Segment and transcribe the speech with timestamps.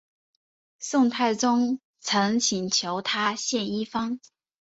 [0.79, 4.19] 宋太宗曾请求他献医方。